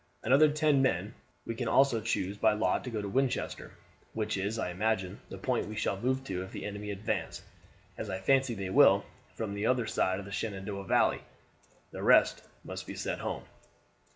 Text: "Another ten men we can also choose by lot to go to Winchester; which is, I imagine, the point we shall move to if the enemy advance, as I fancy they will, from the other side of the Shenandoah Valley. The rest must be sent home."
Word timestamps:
"Another 0.23 0.49
ten 0.49 0.81
men 0.81 1.13
we 1.45 1.53
can 1.53 1.67
also 1.67 2.01
choose 2.01 2.35
by 2.35 2.53
lot 2.53 2.83
to 2.85 2.89
go 2.89 3.03
to 3.03 3.07
Winchester; 3.07 3.73
which 4.13 4.35
is, 4.35 4.57
I 4.57 4.71
imagine, 4.71 5.19
the 5.29 5.37
point 5.37 5.67
we 5.67 5.75
shall 5.75 6.01
move 6.01 6.23
to 6.23 6.41
if 6.41 6.51
the 6.51 6.65
enemy 6.65 6.89
advance, 6.89 7.43
as 7.99 8.09
I 8.09 8.17
fancy 8.17 8.55
they 8.55 8.71
will, 8.71 9.05
from 9.35 9.53
the 9.53 9.67
other 9.67 9.85
side 9.85 10.17
of 10.17 10.25
the 10.25 10.31
Shenandoah 10.31 10.85
Valley. 10.85 11.21
The 11.91 12.01
rest 12.01 12.43
must 12.65 12.87
be 12.87 12.95
sent 12.95 13.21
home." 13.21 13.43